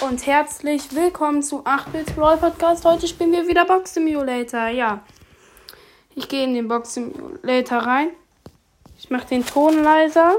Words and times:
und 0.00 0.24
herzlich 0.26 0.94
willkommen 0.94 1.42
zu 1.42 1.64
8-Bit 1.64 2.16
Brawl 2.16 2.38
Podcast. 2.38 2.84
Heute 2.86 3.06
spielen 3.06 3.32
wir 3.32 3.46
wieder 3.46 3.66
Box 3.66 3.94
Simulator. 3.94 4.68
Ja, 4.68 5.00
ich 6.14 6.26
gehe 6.28 6.44
in 6.44 6.54
den 6.54 6.68
Box 6.68 6.94
Simulator 6.94 7.78
rein. 7.78 8.10
Ich 8.98 9.10
mache 9.10 9.26
den 9.26 9.44
Ton 9.44 9.82
leiser. 9.82 10.36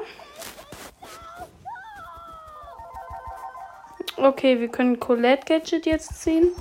Okay, 4.18 4.60
wir 4.60 4.68
können 4.70 5.00
Colette 5.00 5.46
Gadget 5.46 5.86
jetzt 5.86 6.22
ziehen. 6.22 6.52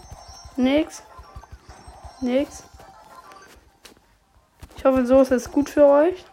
Nix. 0.56 1.02
Nix. 2.20 2.64
Ich 4.76 4.84
hoffe, 4.84 5.06
so 5.06 5.22
ist 5.22 5.30
es 5.30 5.50
gut 5.50 5.70
für 5.70 5.86
euch. 5.86 6.24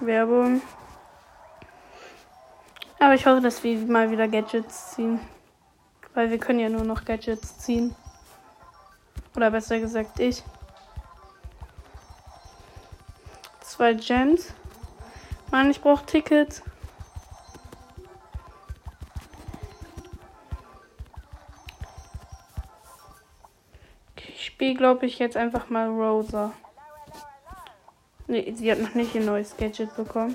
Werbung. 0.00 0.60
Aber 2.98 3.14
ich 3.14 3.26
hoffe, 3.26 3.40
dass 3.40 3.62
wir 3.62 3.78
mal 3.86 4.10
wieder 4.10 4.26
Gadgets 4.26 4.92
ziehen. 4.92 5.20
Weil 6.14 6.30
wir 6.30 6.38
können 6.38 6.60
ja 6.60 6.68
nur 6.68 6.84
noch 6.84 7.04
Gadgets 7.04 7.58
ziehen. 7.58 7.94
Oder 9.36 9.50
besser 9.50 9.78
gesagt, 9.78 10.18
ich. 10.18 10.42
Zwei 13.60 13.92
Gems. 13.92 14.54
Mann, 15.50 15.70
ich 15.70 15.80
brauche 15.80 16.06
Tickets. 16.06 16.62
Ich 24.16 24.46
spiele, 24.46 24.74
glaube 24.74 25.04
ich, 25.04 25.18
jetzt 25.18 25.36
einfach 25.36 25.68
mal 25.68 25.88
Rosa. 25.88 26.52
Nee, 28.26 28.54
sie 28.56 28.72
hat 28.72 28.80
noch 28.80 28.94
nicht 28.94 29.14
ein 29.14 29.26
neues 29.26 29.56
Gadget 29.56 29.94
bekommen. 29.94 30.34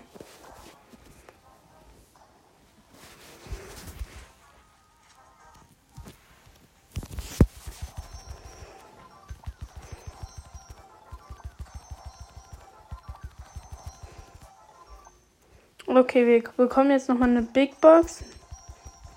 Okay, 16.02 16.26
wir 16.26 16.42
bekommen 16.58 16.90
jetzt 16.90 17.10
nochmal 17.10 17.30
eine 17.30 17.44
Big 17.44 17.80
Box. 17.80 18.24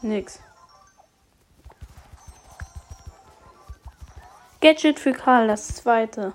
Nix. 0.03 0.39
Gadget 4.61 5.01
für 5.01 5.15
Karl, 5.15 5.49
das 5.49 5.67
zweite. 5.77 6.35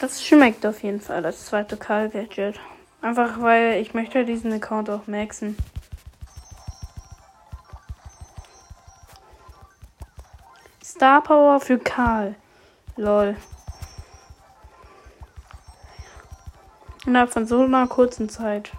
Das 0.00 0.20
schmeckt 0.20 0.66
auf 0.66 0.82
jeden 0.82 1.00
Fall, 1.00 1.22
das 1.22 1.46
zweite 1.46 1.76
Karl 1.76 2.08
Gadget. 2.08 2.58
Einfach 3.02 3.40
weil 3.40 3.80
ich 3.80 3.94
möchte 3.94 4.24
diesen 4.24 4.52
Account 4.52 4.90
auch 4.90 5.06
maxen. 5.06 5.56
Star 10.82 11.22
Power 11.22 11.60
für 11.60 11.78
Karl. 11.78 12.34
Lol. 12.96 13.36
Innerhalb 17.06 17.32
von 17.32 17.46
so 17.46 17.62
einer 17.62 17.86
kurzen 17.86 18.28
Zeit. 18.28 18.72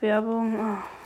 Werbung. 0.00 0.58
Oh. 0.58 1.00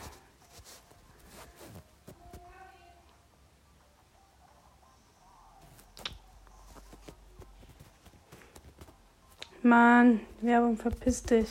Mann, 9.63 10.21
Werbung, 10.41 10.77
verpiss 10.77 11.25
dich. 11.25 11.49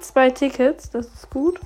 Zwei 0.00 0.28
Tickets, 0.30 0.90
das 0.90 1.06
ist 1.06 1.30
gut. 1.30 1.58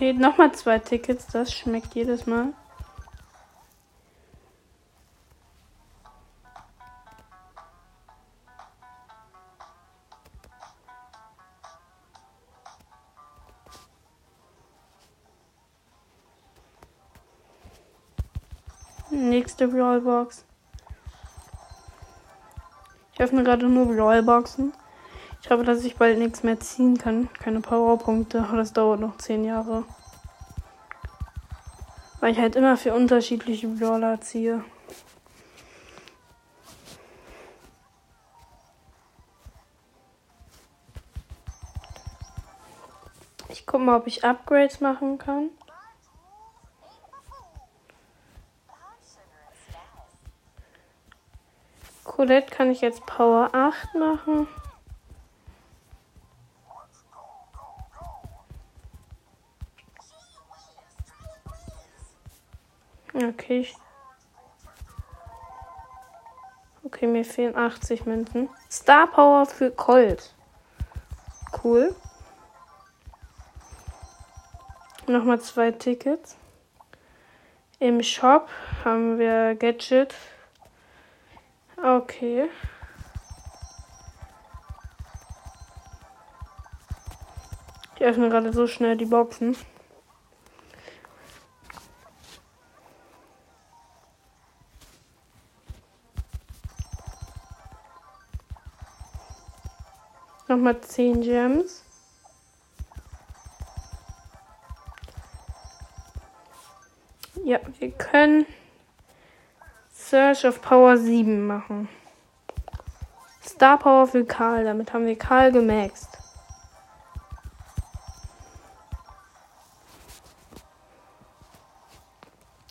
Okay, 0.00 0.14
nochmal 0.14 0.50
zwei 0.52 0.78
Tickets, 0.78 1.26
das 1.26 1.52
schmeckt 1.52 1.94
jedes 1.94 2.24
Mal. 2.24 2.54
Nächste 19.10 19.68
Brawlbox. 19.68 20.46
Ich 23.12 23.20
öffne 23.20 23.44
gerade 23.44 23.68
nur 23.68 23.84
Brawlboxen. 23.84 24.72
Ich 25.42 25.50
hoffe, 25.50 25.64
dass 25.64 25.84
ich 25.84 25.96
bald 25.96 26.18
nichts 26.18 26.42
mehr 26.42 26.60
ziehen 26.60 26.96
kann. 26.96 27.28
Keine 27.34 27.60
Powerpunkte. 27.60 28.46
Das 28.54 28.72
dauert 28.72 29.00
noch 29.00 29.16
10 29.16 29.44
Jahre. 29.44 29.84
Weil 32.20 32.32
ich 32.32 32.38
halt 32.38 32.54
immer 32.54 32.76
für 32.76 32.94
unterschiedliche 32.94 33.66
Brawler 33.66 34.20
ziehe. 34.20 34.62
Ich 43.48 43.66
guck 43.66 43.80
mal, 43.80 43.96
ob 43.96 44.06
ich 44.06 44.24
Upgrades 44.24 44.80
machen 44.80 45.18
kann. 45.18 45.50
Colette 52.04 52.54
kann 52.54 52.70
ich 52.70 52.82
jetzt 52.82 53.06
Power 53.06 53.48
8 53.52 53.94
machen. 53.94 54.46
Okay. 63.22 63.66
Okay, 66.82 67.06
mir 67.06 67.24
fehlen 67.24 67.56
80 67.56 68.06
Münzen. 68.06 68.48
Star 68.70 69.06
Power 69.06 69.46
für 69.46 69.70
Colt. 69.70 70.34
Cool. 71.62 71.94
Nochmal 75.06 75.40
zwei 75.40 75.72
Tickets. 75.72 76.36
Im 77.78 78.02
Shop 78.02 78.48
haben 78.84 79.18
wir 79.18 79.54
Gadget 79.54 80.14
Okay. 81.82 82.50
Ich 87.96 88.02
öffne 88.02 88.28
gerade 88.28 88.52
so 88.52 88.66
schnell 88.66 88.96
die 88.96 89.06
Boxen. 89.06 89.56
Nochmal 100.60 100.78
10 100.78 101.22
Gems. 101.22 101.82
Ja, 107.42 107.60
wir 107.78 107.90
können 107.92 108.44
Search 109.90 110.44
of 110.44 110.60
Power 110.60 110.98
7 110.98 111.46
machen. 111.46 111.88
Star 113.42 113.78
Power 113.78 114.06
für 114.06 114.26
Karl. 114.26 114.64
Damit 114.64 114.92
haben 114.92 115.06
wir 115.06 115.16
Karl 115.16 115.50
gemaxt. 115.50 116.18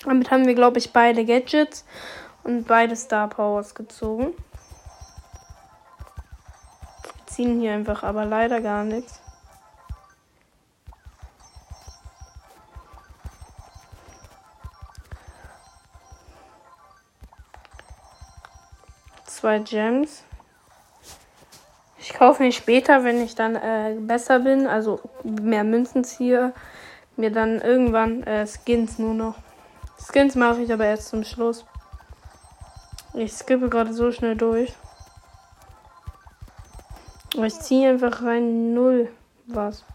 Damit 0.03 0.29
haben 0.29 0.45
wir, 0.45 0.53
glaube 0.53 0.77
ich, 0.77 0.93
beide 0.93 1.25
Gadgets 1.25 1.85
und 2.43 2.67
beide 2.67 2.95
Star 2.95 3.27
Powers 3.29 3.73
gezogen. 3.73 4.35
Ziehen 7.39 7.61
hier 7.61 7.71
einfach 7.71 8.03
aber 8.03 8.25
leider 8.25 8.59
gar 8.59 8.83
nichts. 8.83 9.21
zwei 19.25 19.59
Gems. 19.59 20.25
Ich 21.97 22.13
kaufe 22.13 22.43
mir 22.43 22.51
später, 22.51 23.05
wenn 23.05 23.23
ich 23.23 23.35
dann 23.35 23.55
äh, 23.55 23.95
besser 23.97 24.39
bin, 24.39 24.67
also 24.67 24.99
mehr 25.23 25.63
Münzen 25.63 26.03
ziehe, 26.03 26.53
mir 27.15 27.31
dann 27.31 27.61
irgendwann 27.61 28.21
äh, 28.23 28.45
Skins 28.45 28.99
nur 28.99 29.13
noch. 29.13 29.35
Skins 29.97 30.35
mache 30.35 30.61
ich 30.63 30.73
aber 30.73 30.83
erst 30.83 31.07
zum 31.07 31.23
Schluss. 31.23 31.63
Ich 33.13 33.31
skippe 33.31 33.69
gerade 33.69 33.93
so 33.93 34.11
schnell 34.11 34.35
durch. 34.35 34.73
Aber 37.39 37.47
ich 37.47 37.57
ziehe 37.57 37.89
einfach 37.89 38.21
rein 38.21 38.73
null 38.73 39.09
was. 39.45 39.85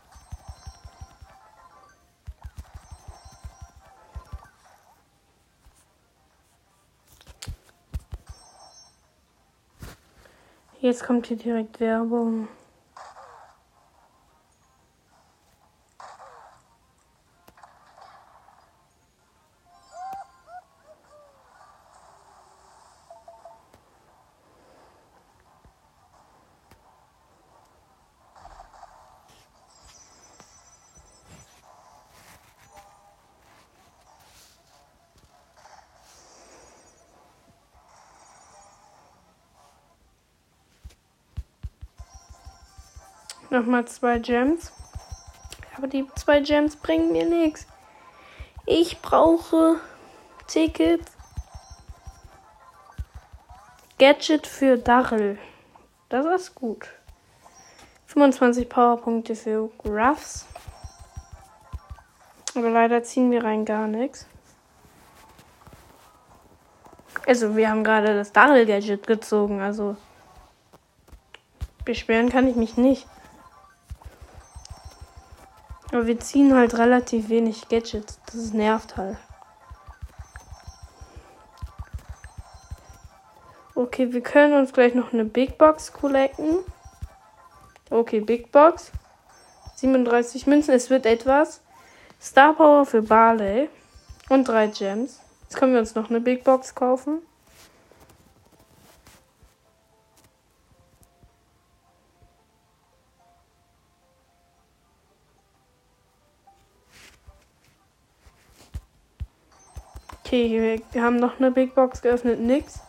Jetzt 10.80 11.04
kommt 11.04 11.26
hier 11.26 11.36
direkt 11.36 11.80
Werbung. 11.80 12.48
Nochmal 43.54 43.84
zwei 43.84 44.18
Gems. 44.18 44.72
Aber 45.76 45.86
die 45.86 46.04
zwei 46.16 46.40
Gems 46.40 46.74
bringen 46.74 47.12
mir 47.12 47.24
nichts. 47.24 47.68
Ich 48.66 49.00
brauche 49.00 49.76
Tickets. 50.48 51.12
Gadget 53.96 54.48
für 54.48 54.76
Dachel. 54.76 55.38
Das 56.08 56.26
ist 56.26 56.56
gut. 56.56 56.88
25 58.06 58.68
Powerpunkte 58.68 59.36
für 59.36 59.70
Ruffs. 59.84 60.46
Aber 62.56 62.70
leider 62.70 63.04
ziehen 63.04 63.30
wir 63.30 63.44
rein 63.44 63.64
gar 63.64 63.86
nichts. 63.86 64.26
Also, 67.24 67.56
wir 67.56 67.70
haben 67.70 67.84
gerade 67.84 68.16
das 68.16 68.32
Dachel-Gadget 68.32 69.06
gezogen. 69.06 69.60
Also, 69.60 69.96
beschweren 71.84 72.30
kann 72.30 72.48
ich 72.48 72.56
mich 72.56 72.76
nicht. 72.76 73.06
Aber 75.94 76.08
wir 76.08 76.18
ziehen 76.18 76.56
halt 76.56 76.76
relativ 76.76 77.28
wenig 77.28 77.68
Gadgets. 77.68 78.18
Das 78.26 78.52
nervt 78.52 78.96
halt. 78.96 79.16
Okay, 83.76 84.12
wir 84.12 84.20
können 84.20 84.54
uns 84.54 84.72
gleich 84.72 84.96
noch 84.96 85.12
eine 85.12 85.24
Big 85.24 85.56
Box 85.56 85.92
collecten. 85.92 86.64
Okay, 87.90 88.18
Big 88.18 88.50
Box. 88.50 88.90
37 89.76 90.48
Münzen. 90.48 90.74
Es 90.74 90.90
wird 90.90 91.06
etwas. 91.06 91.60
Star 92.20 92.54
Power 92.54 92.86
für 92.86 93.02
Barley. 93.02 93.68
Und 94.28 94.48
drei 94.48 94.66
Gems. 94.66 95.20
Jetzt 95.42 95.56
können 95.56 95.74
wir 95.74 95.78
uns 95.78 95.94
noch 95.94 96.10
eine 96.10 96.20
Big 96.20 96.42
Box 96.42 96.74
kaufen. 96.74 97.22
Okay, 110.34 110.82
wir 110.90 111.00
haben 111.00 111.14
noch 111.14 111.38
eine 111.38 111.52
Big 111.52 111.76
Box 111.76 112.02
geöffnet. 112.02 112.40
Nix. 112.40 112.80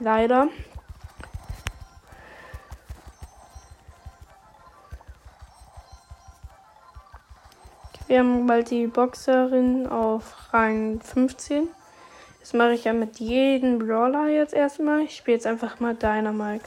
Leider. 0.00 0.48
Wir 8.08 8.18
haben 8.18 8.48
bald 8.48 8.70
die 8.70 8.88
Boxerin 8.88 9.86
auf 9.86 10.52
Rang 10.52 11.00
15. 11.00 11.68
Das 12.40 12.52
mache 12.52 12.72
ich 12.72 12.82
ja 12.82 12.92
mit 12.92 13.20
jedem 13.20 13.78
Brawler 13.78 14.26
jetzt 14.26 14.52
erstmal. 14.52 15.02
Ich 15.02 15.14
spiele 15.14 15.36
jetzt 15.36 15.46
einfach 15.46 15.78
mal 15.78 15.94
Dynamite. 15.94 16.64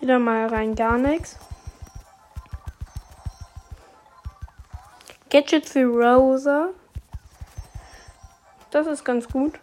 Wieder 0.00 0.18
mal 0.18 0.46
rein 0.46 0.74
gar 0.74 0.98
nichts. 0.98 1.36
Gadget 5.30 5.68
für 5.68 5.86
Rosa. 5.86 6.68
Das 8.70 8.86
ist 8.86 9.04
ganz 9.04 9.28
gut. 9.28 9.58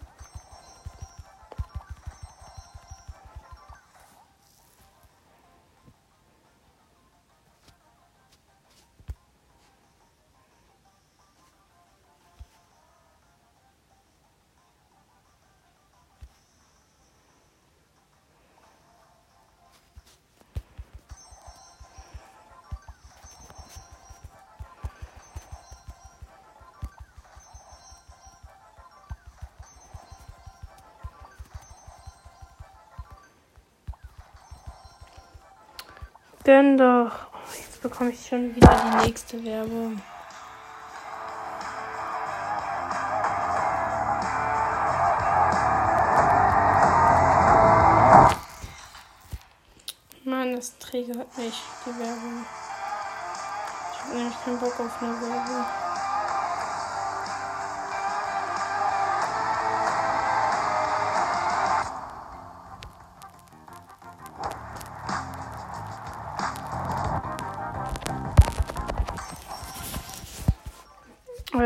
Gönn 36.43 36.77
doch. 36.77 37.11
Jetzt 37.57 37.81
bekomme 37.81 38.09
ich 38.09 38.27
schon 38.27 38.53
wieder 38.53 38.67
die 38.67 39.05
nächste 39.05 39.45
Werbung. 39.45 40.01
Mann, 50.25 50.55
das 50.57 50.77
triggert 50.79 51.37
mich, 51.37 51.61
die 51.85 51.99
Werbung. 51.99 52.45
Ich 53.93 54.01
habe 54.01 54.17
nämlich 54.17 54.43
keinen 54.43 54.59
Bock 54.59 54.79
auf 54.81 55.01
eine 55.01 55.21
Werbung. 55.21 55.92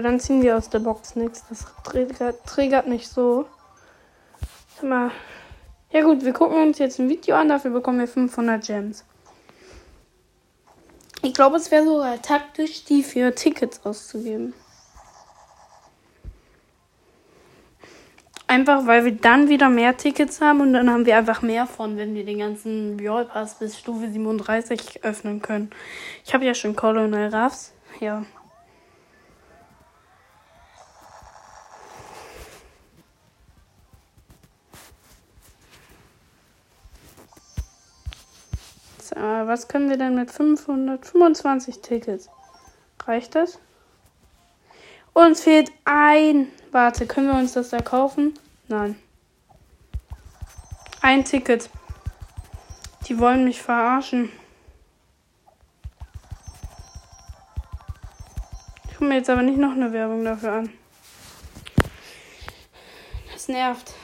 Dann 0.07 0.19
ziehen 0.21 0.41
wir 0.41 0.57
aus 0.57 0.69
der 0.69 0.79
Box 0.79 1.15
nichts. 1.15 1.43
Das 1.49 1.65
triggert, 1.83 2.87
nicht 2.87 3.09
so. 3.09 3.45
Mal. 4.81 5.11
Ja 5.91 6.01
gut, 6.03 6.23
wir 6.23 6.33
gucken 6.33 6.61
uns 6.61 6.79
jetzt 6.79 6.99
ein 6.99 7.09
Video 7.09 7.35
an. 7.35 7.49
Dafür 7.49 7.71
bekommen 7.71 7.99
wir 7.99 8.07
500 8.07 8.65
Gems. 8.65 9.03
Ich 11.23 11.33
glaube, 11.33 11.57
es 11.57 11.71
wäre 11.71 11.83
sogar 11.83 12.21
taktisch, 12.21 12.85
die 12.85 13.03
für 13.03 13.35
Tickets 13.35 13.85
auszugeben. 13.85 14.53
Einfach, 18.47 18.87
weil 18.87 19.03
wir 19.03 19.11
dann 19.11 19.49
wieder 19.49 19.67
mehr 19.67 19.97
Tickets 19.97 20.39
haben 20.39 20.61
und 20.61 20.71
dann 20.71 20.89
haben 20.89 21.05
wir 21.05 21.17
einfach 21.17 21.41
mehr 21.41 21.67
von, 21.67 21.97
wenn 21.97 22.15
wir 22.15 22.23
den 22.23 22.39
ganzen 22.39 22.95
Brawl 22.95 23.25
Pass 23.25 23.59
bis 23.59 23.77
Stufe 23.77 24.09
37 24.09 25.03
öffnen 25.03 25.41
können. 25.41 25.69
Ich 26.23 26.33
habe 26.33 26.45
ja 26.45 26.53
schon 26.53 26.77
Colonel 26.77 27.33
Ruffs. 27.33 27.73
Ja. 27.99 28.23
Äh, 39.17 39.47
was 39.47 39.67
können 39.67 39.89
wir 39.89 39.97
denn 39.97 40.13
mit 40.13 40.29
525 40.29 41.81
Tickets? 41.81 42.29
Reicht 43.03 43.33
das? 43.33 43.59
Uns 45.13 45.41
fehlt 45.41 45.71
ein. 45.85 46.51
Warte, 46.71 47.07
können 47.07 47.27
wir 47.27 47.33
uns 47.33 47.53
das 47.53 47.69
da 47.69 47.79
kaufen? 47.79 48.37
Nein. 48.67 48.95
Ein 51.01 51.25
Ticket. 51.25 51.71
Die 53.07 53.17
wollen 53.17 53.43
mich 53.45 53.59
verarschen. 53.59 54.31
Ich 58.85 58.93
gucke 58.93 59.05
mir 59.05 59.15
jetzt 59.15 59.29
aber 59.31 59.41
nicht 59.41 59.57
noch 59.57 59.71
eine 59.71 59.93
Werbung 59.93 60.23
dafür 60.23 60.51
an. 60.51 60.69
Das 63.33 63.47
nervt. 63.47 63.95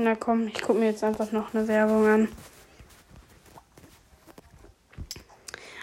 Na 0.00 0.14
komm, 0.14 0.46
ich 0.46 0.62
gucke 0.62 0.78
mir 0.78 0.86
jetzt 0.86 1.02
einfach 1.02 1.32
noch 1.32 1.52
eine 1.52 1.66
Werbung 1.66 2.06
an. 2.06 2.28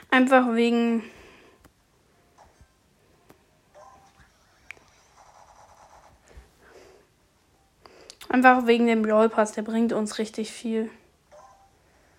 Einfach 0.09 0.55
wegen. 0.55 1.03
Einfach 8.29 8.65
wegen 8.67 8.87
dem 8.87 9.01
Brawl 9.01 9.27
Pass, 9.27 9.51
der 9.51 9.63
bringt 9.63 9.91
uns 9.91 10.17
richtig 10.17 10.49
viel. 10.49 10.89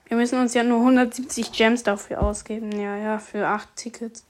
Wir 0.04 0.18
müssen 0.18 0.38
uns 0.38 0.52
ja 0.52 0.62
nur 0.64 0.80
170 0.80 1.50
Gems 1.52 1.82
dafür 1.82 2.20
ausgeben. 2.22 2.78
Ja, 2.78 2.98
ja, 2.98 3.18
für 3.18 3.46
8 3.46 3.74
Tickets. 3.74 4.26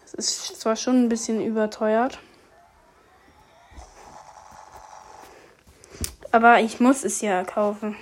Das 0.00 0.14
ist 0.14 0.60
zwar 0.60 0.76
schon 0.76 1.04
ein 1.04 1.08
bisschen 1.10 1.44
überteuert. 1.44 2.20
Aber 6.32 6.60
ich 6.60 6.80
muss 6.80 7.04
es 7.04 7.20
ja 7.20 7.44
kaufen. 7.44 7.96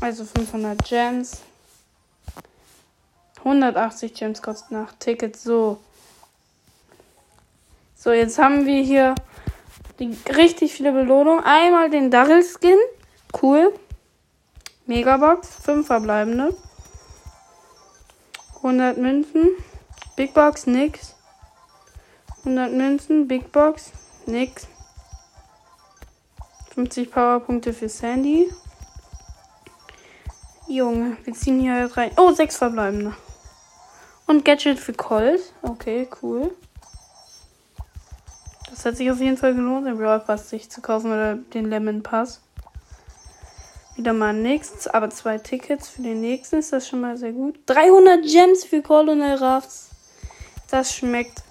Also 0.00 0.24
500 0.24 0.84
Gems. 0.84 1.42
180 3.38 4.14
Gems 4.14 4.42
kosten 4.42 4.74
nach 4.74 4.92
Ticket. 4.98 5.36
So. 5.36 5.78
So, 7.94 8.12
jetzt 8.12 8.38
haben 8.38 8.66
wir 8.66 8.82
hier 8.82 9.14
die 9.98 10.16
richtig 10.34 10.72
viele 10.72 10.92
Belohnungen. 10.92 11.44
Einmal 11.44 11.90
den 11.90 12.10
Daryl 12.10 12.42
Skin. 12.42 12.78
Cool. 13.40 13.72
Megabox. 14.86 15.48
5 15.62 15.86
verbleibende. 15.86 16.56
100 18.56 18.96
Münzen. 18.98 19.50
Big 20.16 20.32
Box, 20.34 20.66
nix. 20.66 21.14
100 22.40 22.72
Münzen. 22.72 23.28
Big 23.28 23.52
Box, 23.52 23.92
nix. 24.26 24.66
50 26.74 27.10
Powerpunkte 27.10 27.72
für 27.72 27.88
Sandy. 27.88 28.50
Junge, 30.66 31.16
wir 31.22 31.32
ziehen 31.34 31.60
hier 31.60 31.88
rein. 31.96 32.10
Oh, 32.16 32.32
sechs 32.32 32.56
verbleibende. 32.56 33.14
Und 34.26 34.44
Gadget 34.44 34.80
für 34.80 34.92
Colt. 34.92 35.40
Okay, 35.62 36.08
cool. 36.20 36.50
Das 38.70 38.84
hat 38.84 38.96
sich 38.96 39.08
auf 39.10 39.20
jeden 39.20 39.36
Fall 39.36 39.54
gelohnt, 39.54 39.86
den 39.86 39.98
Brawl 39.98 40.18
Pass 40.18 40.50
sich 40.50 40.68
zu 40.68 40.80
kaufen 40.80 41.12
oder 41.12 41.36
den 41.36 41.70
Lemon 41.70 42.02
Pass. 42.02 42.40
Wieder 43.94 44.12
mal 44.12 44.32
nichts, 44.32 44.88
aber 44.88 45.10
zwei 45.10 45.38
Tickets 45.38 45.88
für 45.88 46.02
den 46.02 46.20
nächsten 46.20 46.56
ist 46.56 46.72
das 46.72 46.88
schon 46.88 47.00
mal 47.00 47.16
sehr 47.16 47.32
gut. 47.32 47.56
300 47.66 48.24
Gems 48.24 48.64
für 48.64 48.82
Colonel 48.82 49.36
Ruffs. 49.36 49.90
Das 50.70 50.92
schmeckt. 50.92 51.44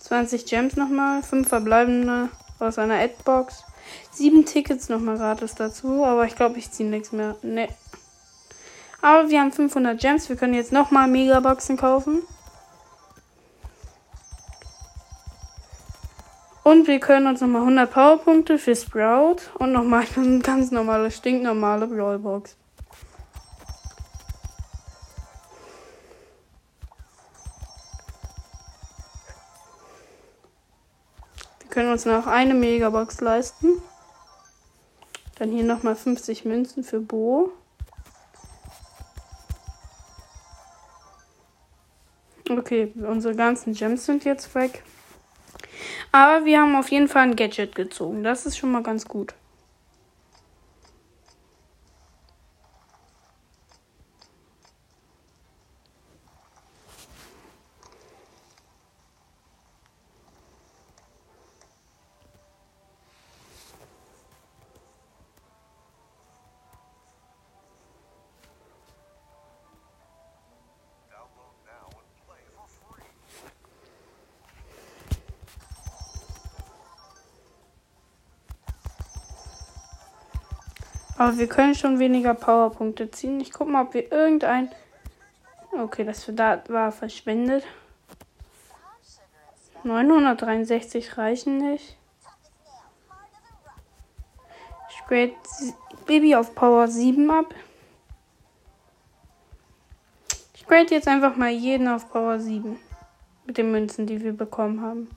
20 0.00 0.44
Gems 0.44 0.76
nochmal, 0.76 1.22
5 1.22 1.48
verbleibende 1.48 2.28
aus 2.62 2.78
einer 2.78 2.98
Adbox. 2.98 3.64
Sieben 4.10 4.44
Tickets 4.44 4.88
nochmal 4.88 5.16
gratis 5.16 5.54
dazu, 5.54 6.04
aber 6.04 6.24
ich 6.24 6.36
glaube, 6.36 6.58
ich 6.58 6.70
ziehe 6.70 6.88
nichts 6.88 7.12
mehr. 7.12 7.36
Ne. 7.42 7.68
Aber 9.02 9.30
wir 9.30 9.40
haben 9.40 9.52
500 9.52 9.98
Gems. 9.98 10.28
Wir 10.28 10.36
können 10.36 10.54
jetzt 10.54 10.72
nochmal 10.72 11.08
Megaboxen 11.08 11.76
kaufen. 11.76 12.22
Und 16.62 16.86
wir 16.86 17.00
können 17.00 17.26
uns 17.26 17.40
nochmal 17.40 17.62
100 17.62 17.90
Powerpunkte 17.90 18.58
für 18.58 18.76
Sprout 18.76 19.38
und 19.58 19.72
nochmal 19.72 20.04
eine 20.16 20.40
ganz 20.40 20.70
normale, 20.70 21.10
stinknormale 21.10 21.86
Brawlbox. 21.86 22.56
Können 31.80 31.92
uns 31.92 32.04
noch 32.04 32.26
eine 32.26 32.52
Megabox 32.52 33.22
leisten. 33.22 33.80
Dann 35.38 35.50
hier 35.50 35.64
nochmal 35.64 35.96
50 35.96 36.44
Münzen 36.44 36.84
für 36.84 37.00
Bo. 37.00 37.52
Okay, 42.50 42.92
unsere 42.96 43.34
ganzen 43.34 43.72
Gems 43.72 44.04
sind 44.04 44.26
jetzt 44.26 44.54
weg. 44.54 44.82
Aber 46.12 46.44
wir 46.44 46.60
haben 46.60 46.76
auf 46.76 46.90
jeden 46.90 47.08
Fall 47.08 47.22
ein 47.22 47.36
Gadget 47.36 47.74
gezogen. 47.74 48.24
Das 48.24 48.44
ist 48.44 48.58
schon 48.58 48.72
mal 48.72 48.82
ganz 48.82 49.08
gut. 49.08 49.32
Aber 81.20 81.36
wir 81.36 81.48
können 81.48 81.74
schon 81.74 81.98
weniger 81.98 82.32
Powerpunkte 82.32 83.10
ziehen. 83.10 83.40
Ich 83.40 83.52
guck 83.52 83.68
mal, 83.68 83.82
ob 83.82 83.92
wir 83.92 84.10
irgendein. 84.10 84.70
Okay, 85.70 86.02
das 86.02 86.24
da 86.26 86.62
war 86.68 86.92
verschwendet. 86.92 87.62
963 89.84 91.18
reichen 91.18 91.58
nicht. 91.58 91.98
Ich 94.88 95.04
grade 95.06 95.34
Baby 96.06 96.36
auf 96.36 96.54
Power 96.54 96.88
7 96.88 97.30
ab. 97.30 97.54
Ich 100.54 100.66
grade 100.66 100.94
jetzt 100.94 101.06
einfach 101.06 101.36
mal 101.36 101.50
jeden 101.50 101.86
auf 101.88 102.10
Power 102.10 102.40
7. 102.40 102.80
Mit 103.44 103.58
den 103.58 103.70
Münzen, 103.70 104.06
die 104.06 104.24
wir 104.24 104.32
bekommen 104.32 104.80
haben. 104.80 105.10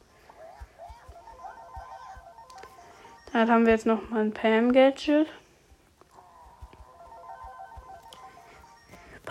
Dann 3.32 3.50
haben 3.50 3.66
wir 3.66 3.72
jetzt 3.72 3.86
noch 3.86 4.10
mal 4.10 4.20
ein 4.20 4.34
Pam-Gadget. 4.34 5.28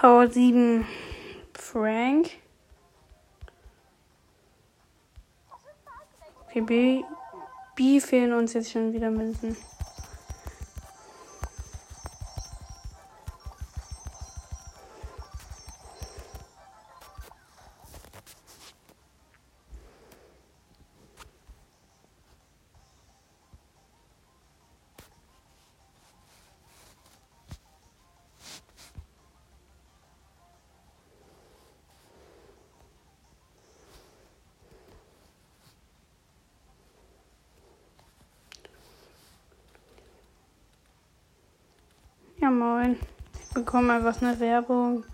Power 0.02 0.28
7 0.28 0.84
Frank. 1.54 2.30
Okay, 6.40 6.60
B, 6.60 7.04
B 7.76 8.00
fehlen 8.00 8.32
uns 8.32 8.52
jetzt 8.54 8.72
schon 8.72 8.92
wieder 8.92 9.12
Münzen. 9.12 9.56
Ja, 42.42 42.50
moin. 42.50 42.98
Ich 43.40 43.54
bekomme 43.54 43.92
einfach 43.92 44.20
eine 44.20 44.40
Werbung. 44.40 45.04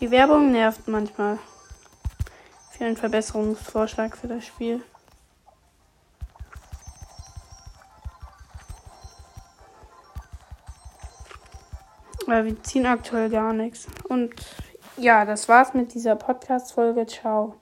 Die 0.00 0.10
Werbung 0.10 0.52
nervt 0.52 0.86
manchmal. 0.86 1.38
Für 2.72 2.84
einen 2.84 2.98
Verbesserungsvorschlag 2.98 4.14
für 4.14 4.28
das 4.28 4.44
Spiel. 4.44 4.82
Aber 12.26 12.44
wir 12.44 12.62
ziehen 12.62 12.84
aktuell 12.84 13.30
gar 13.30 13.54
nichts. 13.54 13.86
Und 14.10 14.34
ja, 14.98 15.24
das 15.24 15.48
war's 15.48 15.72
mit 15.72 15.94
dieser 15.94 16.16
Podcast-Folge. 16.16 17.06
Ciao. 17.06 17.61